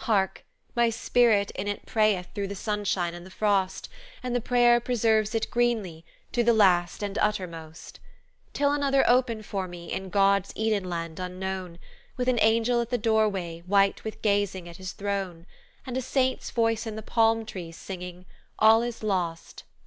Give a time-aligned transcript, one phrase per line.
[0.00, 0.44] Hark!
[0.76, 3.88] my spirit in it prayeth Through the sunshine and the frost,
[4.22, 7.98] And the prayer preserves it greenly, to the last and uttermost.
[8.52, 11.78] "Till another open for me In God's Eden land unknown,
[12.18, 15.46] With an angel at the doorway, White with gazing at His throne,
[15.86, 18.26] And a saint's voice in the palm trees, singing,
[18.58, 19.62] 'All is lost